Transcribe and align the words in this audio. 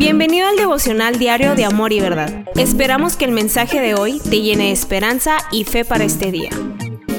Bienvenido 0.00 0.48
al 0.48 0.56
devocional 0.56 1.18
diario 1.18 1.54
de 1.54 1.66
Amor 1.66 1.92
y 1.92 2.00
Verdad. 2.00 2.46
Esperamos 2.56 3.16
que 3.16 3.26
el 3.26 3.32
mensaje 3.32 3.80
de 3.80 3.94
hoy 3.94 4.18
te 4.18 4.40
llene 4.40 4.68
de 4.68 4.72
esperanza 4.72 5.36
y 5.52 5.64
fe 5.64 5.84
para 5.84 6.04
este 6.04 6.32
día. 6.32 6.48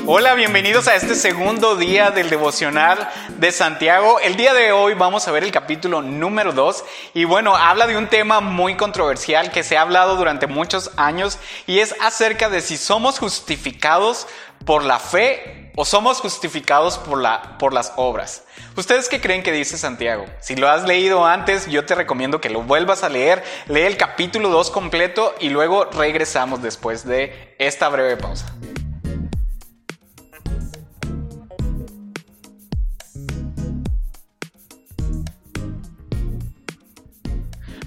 Hola, 0.07 0.33
bienvenidos 0.33 0.87
a 0.87 0.95
este 0.95 1.13
segundo 1.13 1.75
día 1.75 2.09
del 2.09 2.31
devocional 2.31 3.07
de 3.37 3.51
Santiago. 3.51 4.19
El 4.19 4.35
día 4.35 4.55
de 4.55 4.71
hoy 4.71 4.95
vamos 4.95 5.27
a 5.27 5.31
ver 5.31 5.43
el 5.43 5.51
capítulo 5.51 6.01
número 6.01 6.53
2 6.53 6.83
y 7.13 7.25
bueno, 7.25 7.55
habla 7.55 7.85
de 7.85 7.97
un 7.97 8.07
tema 8.07 8.41
muy 8.41 8.75
controversial 8.75 9.51
que 9.51 9.61
se 9.61 9.77
ha 9.77 9.81
hablado 9.81 10.15
durante 10.15 10.47
muchos 10.47 10.89
años 10.97 11.37
y 11.67 11.81
es 11.81 11.93
acerca 12.01 12.49
de 12.49 12.61
si 12.61 12.77
somos 12.77 13.19
justificados 13.19 14.25
por 14.65 14.83
la 14.83 14.97
fe 14.97 15.60
o 15.75 15.85
somos 15.85 16.19
justificados 16.19 16.97
por, 16.97 17.19
la, 17.19 17.57
por 17.57 17.73
las 17.73 17.93
obras. 17.95 18.43
¿Ustedes 18.75 19.09
qué 19.09 19.21
creen 19.21 19.43
que 19.43 19.51
dice 19.51 19.77
Santiago? 19.77 20.25
Si 20.39 20.55
lo 20.55 20.69
has 20.69 20.83
leído 20.83 21.25
antes, 21.25 21.67
yo 21.67 21.85
te 21.85 21.95
recomiendo 21.95 22.41
que 22.41 22.49
lo 22.49 22.61
vuelvas 22.63 23.03
a 23.03 23.09
leer, 23.09 23.43
lee 23.67 23.81
el 23.81 23.97
capítulo 23.97 24.49
2 24.49 24.71
completo 24.71 25.33
y 25.39 25.49
luego 25.49 25.85
regresamos 25.85 26.61
después 26.61 27.05
de 27.05 27.55
esta 27.59 27.89
breve 27.89 28.17
pausa. 28.17 28.53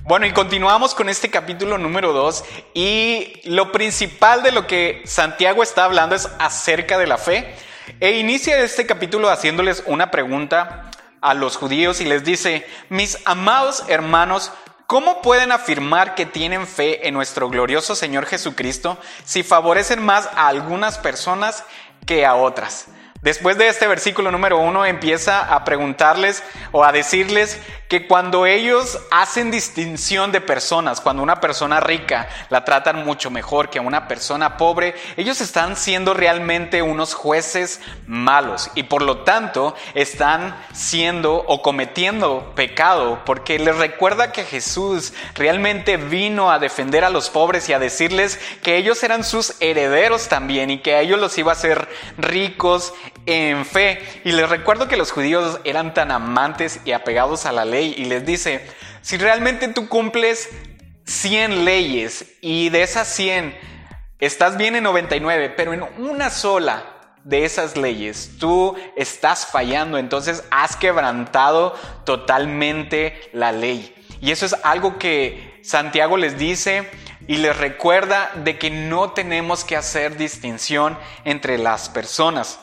Bueno, 0.06 0.27
y 0.27 0.33
continuamos 0.34 0.95
con 0.95 1.09
este 1.09 1.30
capítulo 1.30 1.78
número 1.78 2.12
2 2.12 2.45
y 2.75 3.41
lo 3.45 3.73
principal 3.73 4.42
de 4.42 4.53
lo 4.53 4.66
que 4.66 5.01
Santiago 5.06 5.62
está 5.62 5.87
hablando 5.87 6.14
es 6.14 6.28
acerca 6.39 6.98
de 6.98 7.06
la 7.06 7.16
fe. 7.16 7.55
E 8.01 8.19
inicia 8.19 8.59
este 8.61 8.87
capítulo 8.87 9.30
haciéndoles 9.30 9.83
una 9.87 10.11
pregunta 10.11 10.91
a 11.20 11.34
los 11.34 11.56
judíos 11.56 12.01
y 12.01 12.05
les 12.05 12.25
dice, 12.25 12.66
mis 12.88 13.19
amados 13.25 13.84
hermanos, 13.88 14.52
¿cómo 14.87 15.23
pueden 15.23 15.52
afirmar 15.52 16.15
que 16.15 16.27
tienen 16.27 16.66
fe 16.66 17.09
en 17.09 17.14
nuestro 17.14 17.48
glorioso 17.48 17.94
Señor 17.94 18.27
Jesucristo 18.27 18.98
si 19.25 19.42
favorecen 19.42 20.05
más 20.05 20.28
a 20.34 20.48
algunas 20.48 20.98
personas 20.98 21.64
que 22.06 22.27
a 22.27 22.34
otras? 22.34 22.89
Después 23.25 23.56
de 23.56 23.69
este 23.69 23.86
versículo 23.86 24.30
número 24.30 24.58
uno 24.58 24.84
empieza 24.84 25.55
a 25.55 25.64
preguntarles 25.64 26.42
o 26.72 26.84
a 26.84 26.92
decirles 26.92 27.58
que 27.89 28.06
cuando 28.06 28.44
ellos 28.44 28.98
hacen 29.11 29.50
distinción 29.50 30.31
de 30.31 30.42
personas, 30.42 31.00
cuando 31.00 31.22
una 31.22 31.41
persona 31.41 31.81
rica 31.81 32.28
la 32.50 32.66
tratan 32.66 33.03
mucho 33.05 33.31
mejor 33.31 33.70
que 33.70 33.81
una 33.81 34.08
persona 34.08 34.58
pobre, 34.58 34.94
ellos 35.16 35.41
están 35.41 35.77
siendo 35.77 36.12
realmente 36.12 36.83
unos 36.83 37.14
jueces 37.14 37.81
malos 38.06 38.70
y 38.75 38.83
por 38.83 39.00
lo 39.00 39.19
tanto 39.19 39.75
están 39.94 40.55
siendo 40.75 41.36
o 41.36 41.62
cometiendo 41.62 42.53
pecado 42.55 43.22
porque 43.25 43.59
les 43.59 43.77
recuerda 43.77 44.33
que 44.33 44.44
Jesús 44.44 45.14
realmente 45.34 45.97
vino 45.97 46.50
a 46.50 46.59
defender 46.59 47.05
a 47.05 47.11
los 47.11 47.31
pobres 47.31 47.70
y 47.70 47.72
a 47.72 47.78
decirles 47.78 48.38
que 48.62 48.77
ellos 48.77 49.03
eran 49.03 49.25
sus 49.25 49.55
herederos 49.61 50.28
también 50.28 50.70
y 50.70 50.78
que 50.78 50.94
a 50.94 51.00
ellos 51.00 51.19
los 51.19 51.38
iba 51.38 51.53
a 51.53 51.55
hacer 51.55 51.88
ricos 52.19 52.92
en 53.27 53.65
fe. 53.65 54.03
Y 54.25 54.33
les 54.33 54.48
recuerdo 54.48 54.89
que 54.89 54.97
los 54.97 55.12
judíos 55.12 55.61
eran 55.65 55.95
tan 55.95 56.11
amantes 56.11 56.81
y 56.84 56.93
apegados 56.93 57.47
a 57.47 57.53
la 57.53 57.65
ley 57.65 57.95
y 57.97 58.05
les 58.05 58.25
dice, 58.25 58.67
si 59.03 59.17
realmente 59.17 59.69
tú 59.69 59.89
cumples 59.89 60.48
100 61.06 61.65
leyes 61.65 62.37
y 62.41 62.71
de 62.71 62.83
esas 62.83 63.09
100 63.09 63.56
estás 64.19 64.56
bien 64.56 64.77
en 64.77 64.84
99, 64.84 65.51
pero 65.56 65.75
en 65.75 65.83
una 65.98 66.31
sola 66.31 66.84
de 67.25 67.45
esas 67.45 67.77
leyes 67.77 68.33
tú 68.39 68.77
estás 68.97 69.47
fallando, 69.47 69.99
entonces 69.99 70.45
has 70.51 70.77
quebrantado 70.77 71.75
totalmente 72.05 73.31
la 73.33 73.53
ley. 73.53 73.95
Y 74.21 74.31
eso 74.31 74.47
es 74.47 74.55
algo 74.62 74.99
que 74.99 75.61
Santiago 75.62 76.17
les 76.17 76.39
dice 76.39 76.89
y 77.27 77.39
les 77.39 77.56
recuerda 77.56 78.31
de 78.37 78.59
que 78.59 78.71
no 78.71 79.12
tenemos 79.12 79.65
que 79.65 79.77
hacer 79.77 80.17
distinción 80.17 80.99
entre 81.25 81.59
las 81.59 81.88
personas 81.88 82.61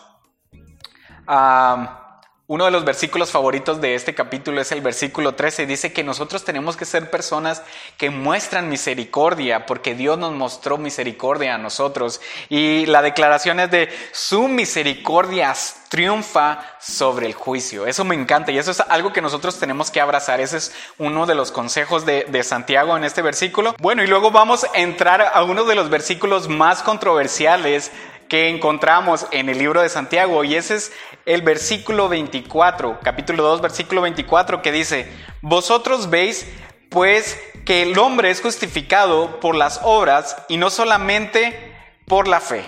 uno 2.52 2.66
de 2.66 2.72
los 2.72 2.84
versículos 2.84 3.32
favoritos 3.32 3.80
de 3.80 3.96
este 3.96 4.14
capítulo 4.14 4.60
es 4.60 4.74
el 4.74 4.82
versículo 4.82 5.36
13. 5.36 5.66
Dice 5.66 5.94
que 5.94 6.04
nosotros 6.04 6.44
tenemos 6.44 6.76
que 6.76 6.84
ser 6.84 7.10
personas 7.10 7.64
que 7.96 8.10
muestran 8.10 8.68
misericordia 8.68 9.66
porque 9.66 9.96
Dios 9.96 10.18
nos 10.18 10.34
mostró 10.34 10.78
misericordia 10.78 11.56
a 11.56 11.58
nosotros. 11.58 12.20
Y 12.50 12.88
la 12.88 13.02
declaración 13.02 13.62
es 13.62 13.72
de 13.72 13.90
su 14.12 14.50
misericordia 14.50 15.56
triunfa 15.88 16.60
sobre 16.82 17.28
el 17.28 17.36
juicio. 17.36 17.88
Eso 17.88 18.04
me 18.04 18.16
encanta 18.16 18.52
y 18.52 18.58
eso 18.58 18.72
es 18.72 18.82
algo 18.82 19.14
que 19.14 19.22
nosotros 19.22 19.58
tenemos 19.58 19.90
que 19.90 20.02
abrazar. 20.02 20.42
Ese 20.42 20.58
es 20.58 20.76
uno 20.98 21.26
de 21.26 21.36
los 21.36 21.54
consejos 21.54 22.06
de, 22.06 22.26
de 22.26 22.44
Santiago 22.44 22.98
en 22.98 23.06
este 23.06 23.22
versículo. 23.22 23.76
Bueno, 23.80 24.04
y 24.04 24.08
luego 24.08 24.30
vamos 24.30 24.66
a 24.66 24.78
entrar 24.78 25.32
a 25.34 25.42
uno 25.46 25.64
de 25.64 25.76
los 25.76 25.90
versículos 25.90 26.50
más 26.50 26.84
controversiales 26.84 27.94
que 28.32 28.48
encontramos 28.48 29.28
en 29.32 29.50
el 29.50 29.58
libro 29.58 29.82
de 29.82 29.90
Santiago 29.90 30.46
y 30.46 30.56
ese 30.56 30.76
es 30.76 30.94
el 31.26 31.42
versículo 31.42 32.08
24, 32.08 33.02
capítulo 33.04 33.44
2, 33.44 33.60
versículo 33.60 34.00
24 34.00 34.62
que 34.62 34.72
dice, 34.72 35.12
vosotros 35.42 36.10
veis 36.10 36.50
pues 36.90 37.38
que 37.66 37.82
el 37.82 38.00
hombre 38.00 38.32
es 38.32 38.40
justificado 38.40 39.42
por 39.42 39.54
las 39.56 39.82
obras 39.84 40.38
y 40.48 40.56
no 40.56 40.70
solamente 40.70 41.76
por 42.08 42.30
la 42.30 42.40
fe. 42.40 42.64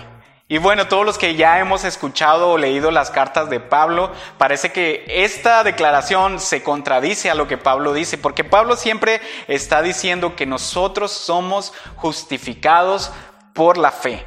Y 0.48 0.58
bueno, 0.58 0.86
todos 0.86 1.06
los 1.06 1.16
que 1.16 1.34
ya 1.34 1.58
hemos 1.58 1.84
escuchado 1.84 2.50
o 2.50 2.58
leído 2.58 2.90
las 2.90 3.10
cartas 3.10 3.48
de 3.48 3.58
Pablo, 3.58 4.12
parece 4.36 4.70
que 4.70 5.06
esta 5.08 5.64
declaración 5.64 6.40
se 6.40 6.62
contradice 6.62 7.30
a 7.30 7.34
lo 7.34 7.48
que 7.48 7.56
Pablo 7.56 7.94
dice, 7.94 8.18
porque 8.18 8.44
Pablo 8.44 8.76
siempre 8.76 9.22
está 9.48 9.80
diciendo 9.80 10.36
que 10.36 10.44
nosotros 10.44 11.10
somos 11.10 11.72
justificados 11.96 13.10
por 13.54 13.78
la 13.78 13.92
fe. 13.92 14.26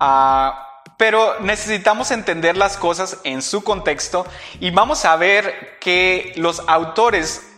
Ah, 0.00 0.68
pero 0.98 1.38
necesitamos 1.40 2.10
entender 2.10 2.56
las 2.56 2.76
cosas 2.76 3.18
en 3.22 3.40
su 3.40 3.62
contexto 3.62 4.26
y 4.58 4.70
vamos 4.70 5.04
a 5.04 5.16
ver 5.16 5.78
que 5.80 6.32
los 6.36 6.60
autores, 6.66 7.48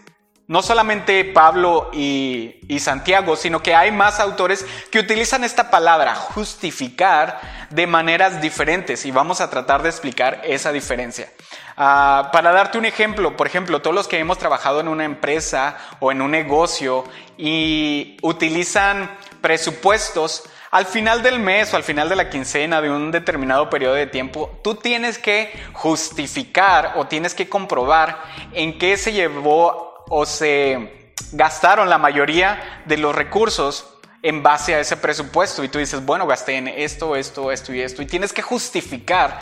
no 0.47 0.63
solamente 0.63 1.25
Pablo 1.25 1.91
y, 1.93 2.59
Santiago, 2.81 3.37
sino 3.37 3.63
que 3.63 3.75
hay 3.75 3.91
más 3.93 4.21
autores 4.21 4.67
que 4.91 4.99
utilizan 4.99 5.43
esta 5.43 5.71
palabra, 5.71 6.15
justificar, 6.15 7.41
de 7.71 7.87
maneras 7.87 8.41
diferentes 8.43 9.07
y 9.07 9.11
vamos 9.11 9.41
a 9.41 9.49
tratar 9.49 9.83
de 9.83 9.89
explicar 9.89 10.41
esa 10.45 10.73
diferencia. 10.73 11.31
Ah, 11.77 12.31
para 12.33 12.53
darte 12.53 12.79
un 12.79 12.85
ejemplo, 12.85 13.37
por 13.37 13.47
ejemplo, 13.47 13.81
todos 13.81 13.95
los 13.95 14.09
que 14.09 14.19
hemos 14.19 14.39
trabajado 14.39 14.81
en 14.81 14.89
una 14.89 15.05
empresa 15.05 15.79
o 16.01 16.13
en 16.13 16.21
un 16.21 16.33
negocio 16.33 17.05
y 17.39 18.19
utilizan 18.23 19.17
presupuestos, 19.41 20.45
al 20.71 20.87
final 20.87 21.23
del 21.23 21.41
mes 21.41 21.73
o 21.73 21.77
al 21.77 21.83
final 21.83 22.09
de 22.09 22.17
la 22.17 22.31
quincena 22.31 22.81
de 22.81 22.91
un 22.91 23.11
determinado 23.11 23.69
periodo 23.69 23.95
de 23.95 24.07
tiempo, 24.07 24.61
tú 24.63 24.77
tienes 24.77 25.19
que 25.19 25.53
justificar 25.73 26.93
o 26.97 27.07
tienes 27.07 27.35
que 27.35 27.49
comprobar 27.49 28.23
en 28.53 28.79
qué 28.79 28.97
se 28.97 29.13
llevó 29.13 30.05
o 30.09 30.27
se 30.27 31.13
gastaron 31.33 31.89
la 31.89 31.99
mayoría 31.99 32.83
de 32.85 32.99
los 32.99 33.15
recursos 33.15 33.97
en 34.23 34.43
base 34.43 34.75
a 34.75 34.81
ese 34.81 34.97
presupuesto. 34.97 35.65
Y 35.65 35.69
tú 35.69 35.79
dices, 35.79 36.05
bueno, 36.05 36.27
gasté 36.27 36.57
en 36.57 36.69
esto, 36.69 37.17
esto, 37.17 37.51
esto 37.51 37.75
y 37.75 37.81
esto. 37.81 38.03
Y 38.03 38.07
tienes 38.07 38.33
que 38.33 38.43
justificar 38.43 39.41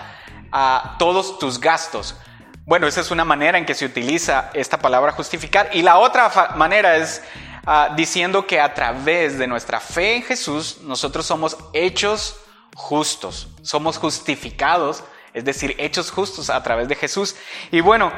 a 0.51 0.97
todos 0.99 1.39
tus 1.39 1.61
gastos. 1.61 2.17
Bueno, 2.65 2.87
esa 2.87 3.01
es 3.01 3.11
una 3.11 3.25
manera 3.25 3.59
en 3.59 3.67
que 3.67 3.75
se 3.75 3.87
utiliza 3.87 4.51
esta 4.55 4.79
palabra 4.79 5.13
justificar. 5.13 5.71
Y 5.73 5.83
la 5.83 5.99
otra 5.99 6.55
manera 6.57 6.97
es 6.97 7.23
Ah, 7.71 7.93
diciendo 7.95 8.47
que 8.47 8.59
a 8.59 8.73
través 8.73 9.39
de 9.39 9.47
nuestra 9.47 9.79
fe 9.79 10.17
en 10.17 10.23
Jesús 10.23 10.79
nosotros 10.81 11.27
somos 11.27 11.55
hechos 11.75 12.41
justos, 12.75 13.49
somos 13.61 13.99
justificados, 13.99 15.05
es 15.35 15.45
decir, 15.45 15.77
hechos 15.77 16.11
justos 16.11 16.49
a 16.49 16.63
través 16.63 16.89
de 16.89 16.95
Jesús. 16.95 17.37
Y 17.71 17.83
bueno, 17.83 18.11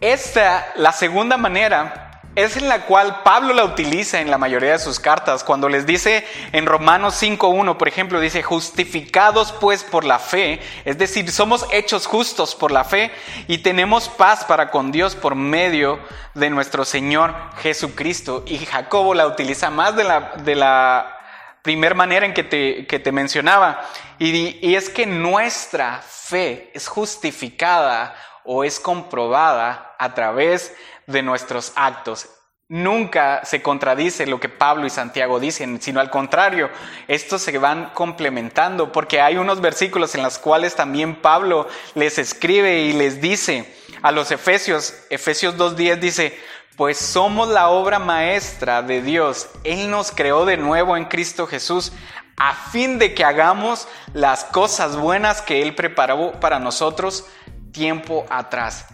esta, 0.00 0.72
la 0.74 0.90
segunda 0.90 1.36
manera 1.36 2.07
es 2.38 2.56
en 2.56 2.68
la 2.68 2.86
cual 2.86 3.22
Pablo 3.24 3.52
la 3.52 3.64
utiliza 3.64 4.20
en 4.20 4.30
la 4.30 4.38
mayoría 4.38 4.70
de 4.70 4.78
sus 4.78 5.00
cartas, 5.00 5.42
cuando 5.42 5.68
les 5.68 5.86
dice 5.86 6.24
en 6.52 6.66
Romanos 6.66 7.20
5.1, 7.20 7.76
por 7.76 7.88
ejemplo, 7.88 8.20
dice, 8.20 8.44
justificados 8.44 9.50
pues 9.50 9.82
por 9.82 10.04
la 10.04 10.20
fe, 10.20 10.60
es 10.84 10.98
decir, 10.98 11.32
somos 11.32 11.66
hechos 11.72 12.06
justos 12.06 12.54
por 12.54 12.70
la 12.70 12.84
fe 12.84 13.10
y 13.48 13.58
tenemos 13.58 14.08
paz 14.08 14.44
para 14.44 14.70
con 14.70 14.92
Dios 14.92 15.16
por 15.16 15.34
medio 15.34 15.98
de 16.34 16.48
nuestro 16.48 16.84
Señor 16.84 17.34
Jesucristo. 17.56 18.44
Y 18.46 18.58
Jacobo 18.58 19.14
la 19.14 19.26
utiliza 19.26 19.70
más 19.70 19.96
de 19.96 20.04
la, 20.04 20.34
de 20.36 20.54
la 20.54 21.18
primer 21.62 21.96
manera 21.96 22.24
en 22.24 22.34
que 22.34 22.44
te, 22.44 22.86
que 22.86 23.00
te 23.00 23.10
mencionaba, 23.10 23.80
y, 24.20 24.64
y 24.64 24.76
es 24.76 24.90
que 24.90 25.06
nuestra 25.06 26.02
fe 26.02 26.70
es 26.72 26.86
justificada 26.86 28.14
o 28.44 28.62
es 28.62 28.78
comprobada 28.78 29.96
a 29.98 30.14
través 30.14 30.72
de 31.08 31.22
nuestros 31.22 31.72
actos. 31.74 32.28
Nunca 32.70 33.40
se 33.46 33.62
contradice 33.62 34.26
lo 34.26 34.38
que 34.40 34.50
Pablo 34.50 34.86
y 34.86 34.90
Santiago 34.90 35.40
dicen, 35.40 35.80
sino 35.80 36.00
al 36.00 36.10
contrario, 36.10 36.68
estos 37.06 37.40
se 37.40 37.56
van 37.56 37.90
complementando, 37.94 38.92
porque 38.92 39.22
hay 39.22 39.38
unos 39.38 39.62
versículos 39.62 40.14
en 40.14 40.22
los 40.22 40.38
cuales 40.38 40.74
también 40.74 41.16
Pablo 41.22 41.66
les 41.94 42.18
escribe 42.18 42.80
y 42.80 42.92
les 42.92 43.22
dice 43.22 43.74
a 44.02 44.12
los 44.12 44.30
Efesios, 44.30 44.94
Efesios 45.08 45.56
2.10 45.56 45.98
dice, 45.98 46.38
pues 46.76 46.98
somos 46.98 47.48
la 47.48 47.70
obra 47.70 47.98
maestra 47.98 48.82
de 48.82 49.00
Dios. 49.00 49.48
Él 49.64 49.90
nos 49.90 50.12
creó 50.12 50.44
de 50.44 50.58
nuevo 50.58 50.94
en 50.98 51.06
Cristo 51.06 51.46
Jesús 51.46 51.92
a 52.36 52.54
fin 52.54 52.98
de 52.98 53.14
que 53.14 53.24
hagamos 53.24 53.88
las 54.12 54.44
cosas 54.44 54.94
buenas 54.94 55.40
que 55.40 55.62
Él 55.62 55.74
preparó 55.74 56.32
para 56.32 56.58
nosotros 56.58 57.24
tiempo 57.72 58.26
atrás. 58.28 58.86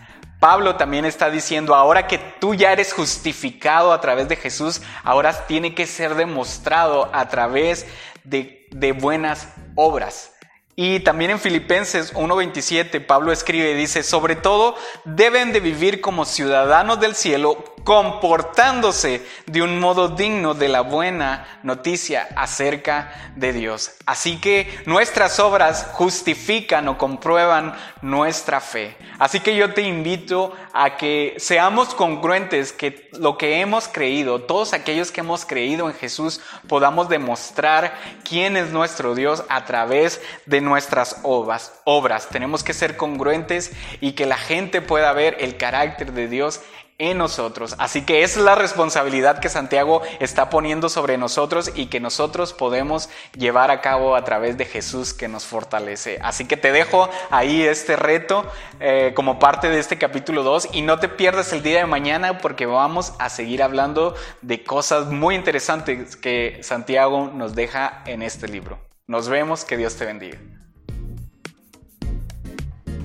Pablo 0.45 0.77
también 0.77 1.07
está 1.07 1.31
diciendo, 1.31 1.75
ahora 1.75 2.07
que 2.07 2.19
tú 2.19 2.55
ya 2.55 2.71
eres 2.71 2.93
justificado 2.93 3.95
a 3.95 4.01
través 4.03 4.29
de 4.29 4.37
Jesús, 4.37 4.83
ahora 5.03 5.47
tiene 5.47 5.75
que 5.75 5.87
ser 5.87 6.17
demostrado 6.17 7.09
a 7.15 7.31
través 7.31 7.87
de, 8.25 8.67
de 8.71 8.93
buenas 8.93 9.49
obras. 9.75 10.34
Y 10.77 11.01
también 11.01 11.31
en 11.31 11.39
Filipenses 11.39 12.13
1.27 12.15 13.05
Pablo 13.07 13.31
escribe 13.31 13.71
y 13.71 13.75
dice, 13.75 14.03
sobre 14.03 14.35
todo 14.35 14.75
deben 15.05 15.53
de 15.53 15.61
vivir 15.61 16.01
como 16.01 16.25
ciudadanos 16.25 16.99
del 16.99 17.15
cielo, 17.15 17.75
comportándose 17.85 19.25
de 19.47 19.63
un 19.63 19.79
modo 19.79 20.09
digno 20.09 20.55
de 20.55 20.69
la 20.69 20.81
buena 20.81 21.61
noticia 21.63 22.29
acerca 22.35 23.33
de 23.37 23.53
Dios. 23.53 23.93
Así 24.07 24.39
que 24.39 24.83
nuestras 24.87 25.39
obras 25.39 25.87
justifican 25.93 26.89
o 26.89 26.99
comprueban 26.99 27.77
nuestra 28.03 28.61
fe. 28.61 28.97
Así 29.19 29.41
que 29.41 29.55
yo 29.55 29.75
te 29.75 29.83
invito 29.83 30.53
a 30.73 30.97
que 30.97 31.35
seamos 31.37 31.95
congruentes, 31.95 32.73
que 32.73 33.11
lo 33.13 33.39
que 33.39 33.61
hemos 33.61 33.87
creído, 33.87 34.43
todos 34.43 34.73
aquellos 34.73 35.13
que 35.13 35.21
hemos 35.21 35.45
creído 35.45 35.89
en 35.89 35.95
Jesús, 35.95 36.41
podamos 36.67 37.09
demostrar 37.09 37.95
quién 38.29 38.57
es 38.57 38.71
nuestro 38.71 39.15
Dios 39.15 39.45
a 39.49 39.67
través 39.67 40.21
de 40.47 40.64
nuestras 40.65 41.21
obras. 41.23 42.29
Tenemos 42.31 42.65
que 42.65 42.75
ser 42.75 42.97
congruentes 42.97 43.73
y 44.01 44.13
que 44.13 44.27
la 44.27 44.37
gente 44.37 44.81
pueda 44.81 45.13
ver 45.13 45.37
el 45.41 45.57
carácter 45.57 46.13
de 46.13 46.29
Dios 46.29 46.61
en 46.99 47.19
nosotros. 47.19 47.75
Así 47.79 48.03
que 48.03 48.23
es 48.23 48.37
la 48.37 48.55
responsabilidad 48.55 49.41
que 49.41 49.49
Santiago 49.49 50.03
está 50.21 50.49
poniendo 50.49 50.89
sobre 50.89 51.19
nosotros 51.19 51.73
y 51.75 51.87
que 51.87 52.01
nosotros 52.01 52.53
podemos 52.53 53.09
llevar 53.37 53.71
a 53.71 53.81
cabo 53.81 54.15
a 54.15 54.25
través 54.25 54.57
de 54.57 54.65
Jesús 54.65 55.13
que 55.13 55.29
nos 55.29 55.45
fortalece. 55.45 56.19
Así 56.23 56.45
que 56.45 56.57
te 56.57 56.73
dejo 56.73 57.09
ahí 57.31 57.63
este 57.63 57.97
reto 57.97 58.45
eh, 58.81 59.13
como 59.15 59.39
parte 59.39 59.69
de 59.69 59.81
este 59.81 59.99
capítulo 59.99 60.43
2 60.43 60.69
y 60.73 60.83
no 60.83 60.99
te 60.99 61.09
pierdas 61.09 61.53
el 61.53 61.63
día 61.63 61.79
de 61.79 61.87
mañana 61.87 62.39
porque 62.39 62.67
vamos 62.67 63.13
a 63.19 63.29
seguir 63.29 63.63
hablando 63.63 64.15
de 64.43 64.63
cosas 64.63 65.07
muy 65.07 65.35
interesantes 65.35 66.17
que 66.17 66.61
Santiago 66.63 67.31
nos 67.35 67.55
deja 67.55 68.03
en 68.07 68.23
este 68.23 68.47
libro. 68.47 68.79
Nos 69.07 69.29
vemos, 69.29 69.65
que 69.65 69.77
Dios 69.77 69.97
te 69.97 70.07
bendiga. 70.07 70.39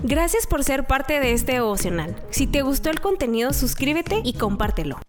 Gracias 0.03 0.47
por 0.47 0.63
ser 0.63 0.87
parte 0.87 1.19
de 1.19 1.33
este 1.33 1.53
devocional. 1.53 2.15
Si 2.29 2.47
te 2.47 2.61
gustó 2.61 2.89
el 2.89 3.01
contenido, 3.01 3.51
suscríbete 3.51 4.21
y 4.23 4.33
compártelo. 4.33 4.99